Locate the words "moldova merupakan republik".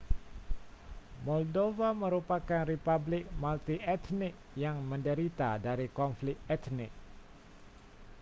1.25-3.25